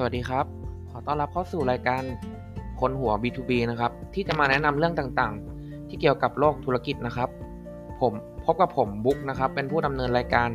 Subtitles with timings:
[0.00, 0.46] สวัสดีครับ
[0.90, 2.02] ขอต้อนรับเข้าสู่รายการ
[2.80, 7.28] คนหัว B2B นะครับ ที่จะมาแนะนำเรื่องต่างๆ ที่เกี่ยวกับโลกธุรกิจนะครับ
[8.00, 8.12] ผม
[8.44, 10.50] พบกับผมบุ๊กนะครับ เป็นผู้ดำเนินรายการ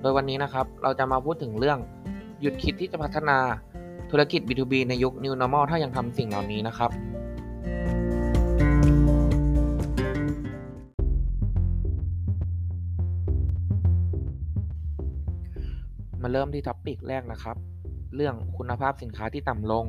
[0.00, 1.78] โดยวันนี้นะครับ เราจะมาพูดถึงเรื่อง
[2.40, 3.38] หยุดคิดที่จะพัฒนา
[4.10, 6.90] ธุรกิจ B2B ในยุค New Normal ถ้ายังทำสิ่งเหล่านี้นะครับ
[16.22, 17.71] มาเริ่มที่ท็อปิกแรกนะครับ
[18.16, 19.84] เรื่องคุณภาพสินค้าที่ต่ำลง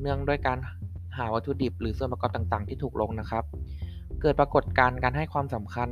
[0.00, 0.58] เนื่องด้วยการ
[1.16, 3.44] หาวัตถุดิบ หรือส่วนประกอบต่างๆ ที่ถูกลงนะครับ
[4.20, 5.88] เกิดปรากฏการณ์การให้ความสำคัญ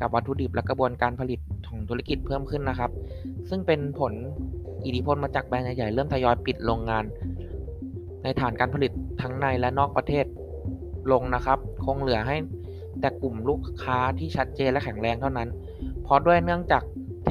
[0.00, 2.90] กับวัตถุดิบและกระบวนการผลิตของธุรกิจเพิ่มขึ้นนะครับ
[3.48, 4.12] ซึ่งเป็นผล
[4.84, 7.04] อิทธิพลมาจากแบรนด์ใหญ่ๆเริ่มทยอยปิดโรงงาน
[8.22, 10.26] ในฐานการผลิตทั้งในและนอกประเทศ
[11.12, 12.36] ลงนะครับ คงเหลือให้
[13.00, 15.48] แต่กลุ่มลูกค้าที่ชัดเจนและแข็งแรงเท่านั้น
[16.02, 16.82] เพราะด้วยเนื่องจาก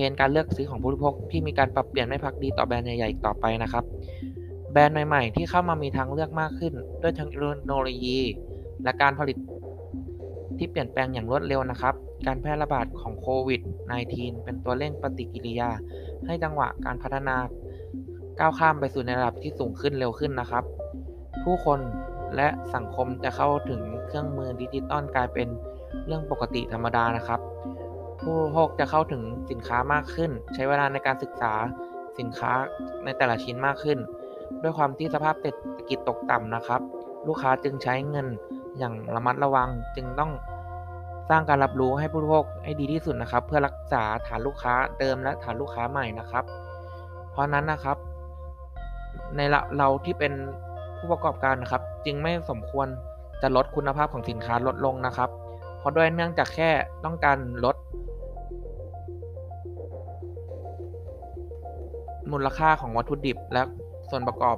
[0.10, 3.84] นการเลือกซื้อของผู้บริโภคที่มีการปรับเปลี่ยนไม่พักดีต่อแบรนด์ใหญ่ๆต่อไปนะครับ
[4.72, 7.30] แบรนด์ใหม่ๆ ที่เข้ามามีทางเลือกมากขึ้น ด้วยเทค
[7.66, 8.20] โนโลยี
[8.84, 9.38] และการผลิต
[10.58, 11.96] ที่เปลี่ยนแปลงอย่างรวดเร็วนะครับ
[12.28, 13.62] การแพร่ระบาดของโควิด
[14.02, 15.70] -19 เป็นตัวเร่งปฏิกิริยา
[16.26, 17.36] ให้จังหวะการพัฒนา
[18.40, 20.64] ก้าวข้ามไปสู่ในระดับที่สูงขึ้นเร็วขึ้นนะครับ
[21.44, 21.80] ผู้คน
[22.36, 25.48] และสังคมจะเข้าถึงเครื่องมือดิจิตอลกลายเป็น
[26.06, 27.40] เรื่องปกติธรรมดานะครับ
[28.22, 31.54] ผู้บริโภคจะเข้าถึงสินค้ามากขึ้น ใช้เวลาในการศึกษา
[32.20, 32.52] สินค้า
[33.04, 34.00] ในแต่ละชิ้นมากขึ้น
[34.62, 36.82] ด้วยความที่สภาพเศรษฐกิจตกต่ำนะครับ
[37.28, 38.28] ลูกค้าจึงใช้เงิน
[38.78, 40.32] อย่างระมัดระวังจึงต้อง
[41.30, 46.44] สร้างการรับรู้ให้ผู้บริโภคให้ดีที่สุดนะครับ เพื่อรักษาฐานลูกค้าเดิมและฐานลูกค้าใหม่นะครับ
[47.32, 47.98] เพราะนั้นนะครับ
[49.36, 49.42] ใน
[49.78, 50.34] เราที่เป็น
[50.98, 52.88] ผู้ประกอบการนะครับ จึงไม่สมควร
[53.42, 55.30] จะลดคุณภาพของสินค้าลดลงนะครับ
[55.80, 56.70] เพราะด้วยเนื่องจากแค่
[57.06, 57.76] ต้องการลด
[62.32, 63.64] มูลค่าของวัตถุดิบและ
[64.10, 64.58] ส่วนประกอบ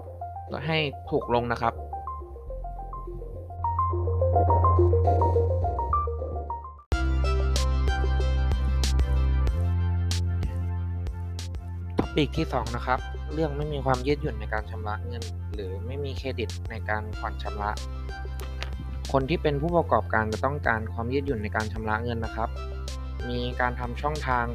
[0.66, 0.78] ให้
[1.10, 1.74] ถูกลงนะครับ
[11.98, 13.00] topic ที่ 2 นะครับ
[13.34, 17.72] เรื่องไม่มีความยืดหยุ่นในการชำระเงิน หรือไม่มีเครดิตในการผ่อนชำระ
[19.12, 22.50] คนที่เป็นผู้ประกอบการจะต้องการความยืดหยุ่นในการชำระเงินนะครับ
[23.30, 24.46] มีการทำช่องทาง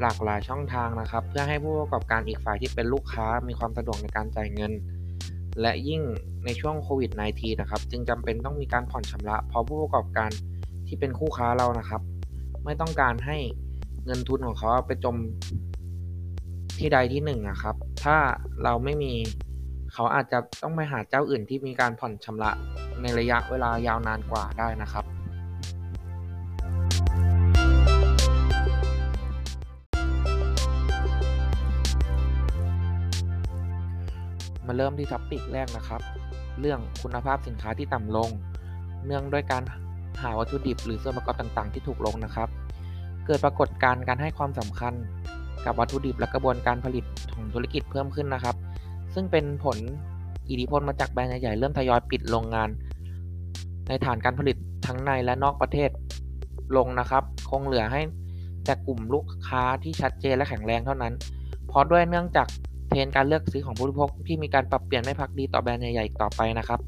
[0.00, 4.72] หลากหลายช่องทางนะครับ เพื่อให้ผู้ประกอบการอีกฝ่ายที่เป็นลูกค้ามีความสะดวกในการจ่ายเงิน
[5.60, 6.02] และยิ่ง
[6.44, 10.30] ในช่วงโควิด -19 นะครับ จึงจำเป็นต้องมีการผ่อนชำระ เพราะผู้ประกอบการ
[10.86, 12.02] ที่เป็นคู่ค้าเรานะครับ
[12.64, 13.36] ไม่ต้องการให้
[14.04, 15.16] เงินทุนของเขาไปจม
[16.78, 17.74] ที่ใดที่หนึ่งนะครับ
[18.04, 18.16] ถ้า
[18.64, 19.12] เราไม่มี
[19.92, 22.50] เขาอาจจะต้องไปหาเจ้าอื่นที่มีการผ่อนชำระ
[23.02, 25.04] ในระยะเวลายาวนานกว่าได้นะครับ
[34.70, 36.00] มาเริ่มที่ท็อปิกแรกนะครับ
[36.60, 38.28] เรื่องคุณภาพสินค้าที่ต่ำลง
[39.06, 39.62] เนื่องด้วยการ
[40.22, 42.48] หาวัตถุดิบหรือส่วนประกอบต่างๆ ที่ถูกลงนะครับ
[43.26, 44.94] เกิดปรากฏการณ์การให้ความสำคัญ
[45.64, 47.04] กับวัตถุดิบและกระบวนการผลิต
[47.34, 48.56] ของธุรกิจเพิ่มขึ้นนะครับ
[49.14, 49.78] ซึ่งเป็นผล
[50.48, 52.68] อิทธิพลมาจากแบรนด์ใหญ่ๆเริ่มทยอยปิดโรงงาน
[53.88, 54.56] ในฐานการผลิต
[54.86, 55.90] ทั้งในและนอกประเทศ
[56.76, 58.00] ลงนะครับ คงเหลือให้
[58.64, 61.12] แต่กลุ่มลูกค้าที่ชัดเจนและแข็งแรงเท่านั้น
[61.66, 62.46] เพราะด้วยเนื่องจาก
[62.90, 66.80] เทรนการเลือกซื้อของผู้บริโภคที่มีการปรับเปลี่ยนไม่พักดีต่อแบรนด์ใหญ่ๆต่อไปนะครับ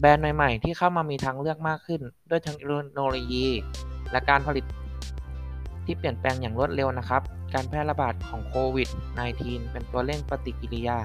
[0.00, 2.00] แบรนด์ใหม่ๆ ที่เข้ามามีทางเลือกมากขึ้น
[2.30, 2.56] ด้วยเทค
[2.92, 3.46] โนโลยี
[4.12, 4.64] และการผลิต
[5.84, 7.22] ที่เปลี่ยนแปลงอย่างรวดเร็วนะครับ
[7.54, 8.88] การแพร่ระบาดของโควิด
[9.28, 10.98] -19 เป็นตัวเร่งปฏิกิริยา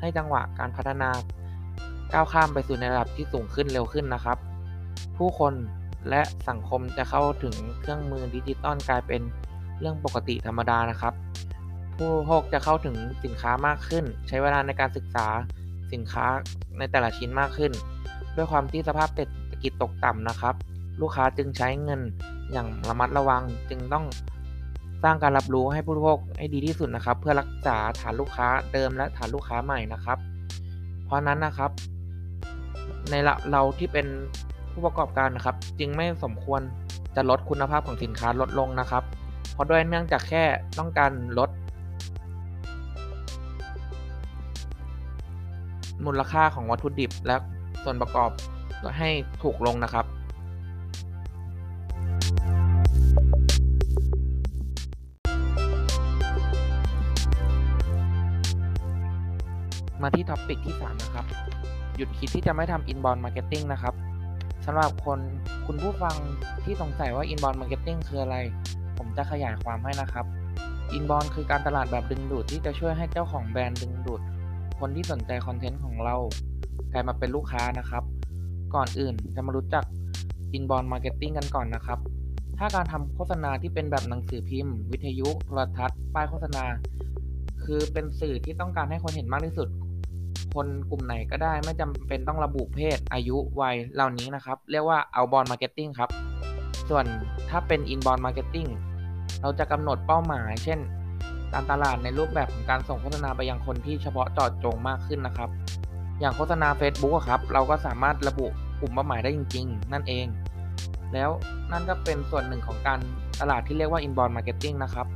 [0.00, 1.10] ให้จังหวะการพัฒนา
[2.12, 4.38] ก้าวข้ามไปสู่ในระดับที่สูงขึ้นเร็วขึ้นนะครับ
[5.16, 5.54] ผู้คน
[6.08, 9.22] และสังคมจะเข้าถึงเครื่องมือดิจิตอลกลายเป็น
[9.80, 11.14] เรื่องปกติธรรมดานะครับ
[11.98, 15.26] ผู้บริโภคจะเข้าถึงสินค้ามากขึ้น ใช้เวลาในการศึกษา
[15.92, 16.26] สินค้า
[16.78, 17.72] ในแต่ละชิ้นมากขึ้น
[18.36, 20.54] ด้วยความที่สภาพเศรษฐกิจตกต่ำนะครับ
[21.00, 22.00] ลูกค้าจึงใช้เงิน
[22.52, 24.04] อย่างระมัดระวังจึงต้อง
[25.04, 30.18] สร้างการรับรู้ให้ผู้บริโภคให้ดีที่สุดนะครับ เพื่อรักษาฐานลูกค้าเดิมและฐานลูกค้าใหม่นะครับ
[31.04, 31.70] เพราะนั้นนะครับ
[33.10, 33.14] ใน
[33.50, 34.06] เราที่เป็น
[34.72, 36.60] ผู้ประกอบการนะครับ จึงไม่สมควร
[37.16, 39.02] จะลดคุณภาพของสินค้าลดลงนะครับ
[39.52, 40.44] เพราะด้วยเนื่องจากแค่
[40.78, 41.50] ต้องการลด
[46.06, 47.36] มูลค่าของวัตถุดิบ และ
[47.82, 48.30] ส่วนประกอบ
[48.98, 49.10] ให้
[49.42, 50.06] ถูกลงนะครับ
[60.02, 61.26] มาที่ท็อปิกที่ 3 นะครับ
[61.96, 63.94] หยุดคิดที่จะไม่ทำ inbound marketing นะครับ
[64.66, 65.18] สำหรับคน
[65.66, 66.14] คุณผู้ฟัง
[66.64, 68.36] ที่สงสัยว่า inbound marketing คืออะไร
[68.98, 70.26] ผมจะขยายความให้นะครับ
[70.96, 74.20] inbound คือการตลาดแบบดึงดูดที่จะช่วยให้เจ้าของแบรนด์ดึงดูด
[74.80, 76.16] คนที่สนใจคอนเทนต์ของเรา
[76.92, 78.04] กลายมาเป็นลูกค้านะครับ
[78.74, 79.84] ก่อนอื่นจะมารู้จัก
[80.56, 81.98] inbound marketing กันก่อนนะครับ
[82.58, 86.64] ถ้าการทำโฆษณาที่เป็นแบบหนังสือพิมพ์ วิทยุโทรทัศน์ป้ายโฆษณา
[87.64, 89.68] คือเป็นสื่อที่ต้องการให้คนเห็นมากที่สุด
[90.54, 96.10] คนกลุ่มไหนก็ได้ไม่จำเป็นต้องระบุเพศ อายุวัยเหล่านี้นะครับ เรียกว่า outbound marketing ครับ
[96.88, 97.04] ส่วน
[97.50, 98.68] ถ้าเป็น inbound marketing
[99.42, 100.78] เราจะกำหนดเป้าหมาย เช่น
[101.52, 105.50] การตลาดในรูปแบบของการส่งโฆษณาไปยังคนที่เฉพาะเจาะจงมากขึ้นนะครับ
[106.20, 108.46] อย่างโฆษณา Facebook ครับ เราก็สามารถระบุ
[108.80, 110.26] กลุ่มเป้าหมายได้จริง ๆ นั่นเอง
[111.14, 111.30] แล้ว
[111.72, 112.98] นั่นก็เป็นส่วนหนึ่งของการ
[113.40, 115.06] ตลาดที่เรียกว่า inbound marketing นะครับ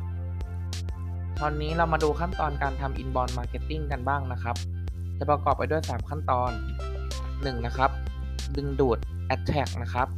[1.40, 4.56] ตอนนี้เรามาดูขั้นตอนการทำ inbound marketing กันบ้างนะครับ
[5.18, 6.50] จะประกอบไปด้วย 3 ขั้นตอน
[7.08, 7.66] 1.
[7.66, 7.90] นะครับ
[8.56, 8.98] ดึงดูด
[9.34, 10.08] attract นะครับ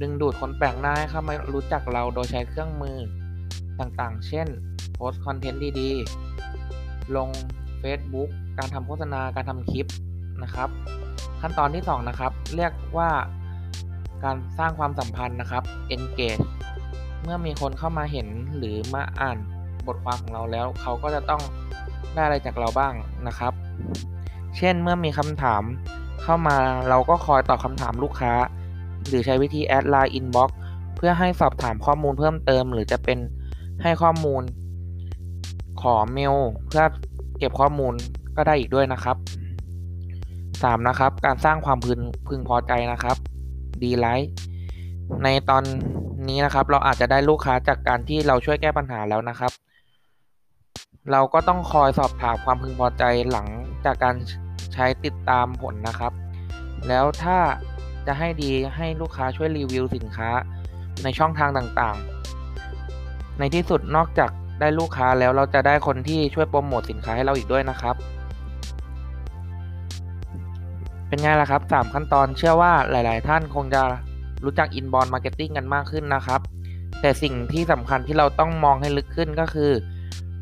[0.00, 2.96] ดึงดูดคนแปลกหน้าให้เข้ามารู้จักเราโดยใช้เครื่องมือ
[3.80, 4.48] ต่างๆ เช่น
[4.96, 7.28] โพสต์คอนเทนต์ดีๆ ลง
[7.82, 8.28] Facebook
[8.58, 9.86] การทำโฆษณาการทำคลิป
[10.42, 10.68] นะครับ
[11.40, 13.10] ขั้นตอนที่ 2 นะครับ เรียกว่า
[14.24, 15.62] การสร้างความสัมพันธ์นะครับ
[15.94, 16.44] engage
[17.22, 19.36] เมื่อมีคนเข้ามาเห็นหรือมาอ่าน
[19.86, 21.42] บทความของเราแล้ว เขาก็จะต้อง
[22.14, 22.92] ได้อะไรจากเราบ้าง
[23.26, 23.52] นะครับ
[24.56, 25.62] เช่นเมื่อมีคำถาม
[26.22, 26.56] เข้ามา
[26.88, 28.32] เราก็คอยตอบคำถามลูกค้า
[29.08, 30.50] หรือใช้วิธี add ไลน์ inbox
[30.96, 33.18] เพื่อให้สอบถามข้อมูลเพิ่มเติม หรือจะเป็น
[33.82, 34.42] ให้ข้อมูล
[35.82, 36.34] ขอเมล
[36.66, 36.84] เพื่อ
[37.38, 37.94] เก็บข้อมูล
[38.36, 39.16] ก็ได้อีกด้วยนะครับ
[40.02, 40.88] 3.
[40.88, 43.16] นะครับ การสร้างความพึงพึงพอใจนะครับ
[43.82, 44.30] delight
[45.24, 45.62] ในตอน
[46.28, 49.52] นี้นะครับ เราอาจจะได้ลูกค้าจากการที่เราช่วยแก้ปัญหาแล้วนะครับ
[51.12, 53.46] เราก็ต้องคอยสอบถามความพึงพอใจหลัง
[53.84, 54.14] จากการ
[54.74, 56.12] ใช้ติดตามผลนะครับ
[56.88, 57.38] แล้วถ้า
[58.06, 60.30] จะให้ดีให้ลูกค้าช่วยรีวิวสินค้า
[61.02, 64.30] ในช่องทางต่างๆ ในที่สุดนอกจาก
[64.60, 67.96] ได้ลูกค้าแล้วเราจะได้คนที่ช่วยโปรโมทสินค้าให้เราอีกด้วยนะครับ
[71.08, 73.82] เป็นไงล่ะครับ 3 ขั้นตอนเชื่อว่าหลาย ๆ ท่านคงจะ
[74.44, 76.40] รู้จัก inbound marketing กันมากขึ้นนะครับ
[77.00, 79.70] แต่สิ่งที่สำคัญที่เราต้องมองให้ลึกขึ้นก็คือ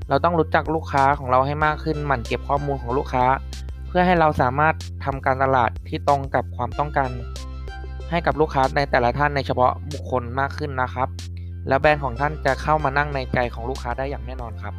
[0.09, 3.25] เราต้องรู้จักลูกค้าของเราให้มากขึ้นหมั่นเก็บข้อมูลของลูกค้า
[3.89, 4.75] เพื่อให้เราสามารถ
[5.05, 7.11] ทำการตลาดที่ตรงกับความต้องการ
[8.11, 11.09] ให้กับลูกค้าในแต่ละท่านในเฉพาะบุคคลมากขึ้นนะครับ
[11.69, 14.75] แล้วแบรนด์ของท่านจะเข้ามานั่งในใจของลูกค้าได้อย่างแน่นอนครับ